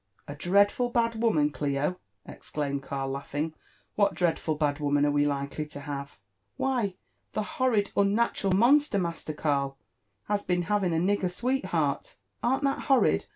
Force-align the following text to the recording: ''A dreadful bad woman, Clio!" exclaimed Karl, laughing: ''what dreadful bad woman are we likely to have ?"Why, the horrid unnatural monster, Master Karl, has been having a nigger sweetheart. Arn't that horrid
''A 0.27 0.33
dreadful 0.35 0.89
bad 0.89 1.13
woman, 1.21 1.51
Clio!" 1.51 1.97
exclaimed 2.25 2.81
Karl, 2.81 3.07
laughing: 3.11 3.53
''what 3.95 4.15
dreadful 4.15 4.55
bad 4.55 4.79
woman 4.79 5.05
are 5.05 5.11
we 5.11 5.27
likely 5.27 5.67
to 5.67 5.81
have 5.81 6.17
?"Why, 6.57 6.95
the 7.33 7.43
horrid 7.61 7.91
unnatural 7.95 8.53
monster, 8.53 8.97
Master 8.97 9.33
Karl, 9.33 9.77
has 10.23 10.41
been 10.41 10.63
having 10.63 10.95
a 10.95 10.97
nigger 10.97 11.29
sweetheart. 11.29 12.15
Arn't 12.41 12.63
that 12.63 12.79
horrid 12.89 13.27